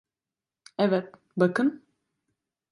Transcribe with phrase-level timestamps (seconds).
[0.77, 1.85] Evet, bakın.